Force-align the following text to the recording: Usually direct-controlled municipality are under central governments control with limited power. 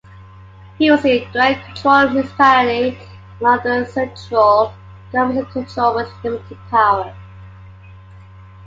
Usually 0.79 1.27
direct-controlled 1.31 2.13
municipality 2.13 2.97
are 3.39 3.47
under 3.59 3.85
central 3.85 4.73
governments 5.11 5.53
control 5.53 5.93
with 5.93 6.11
limited 6.23 6.57
power. 6.71 7.15